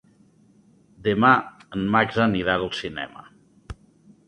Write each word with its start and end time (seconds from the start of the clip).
Demà 1.07 1.31
en 1.79 1.85
Max 1.97 2.19
irà 2.41 2.57
al 2.61 2.67
cinema. 2.81 3.25